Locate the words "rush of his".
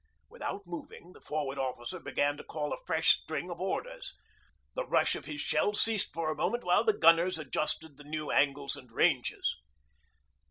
4.87-5.41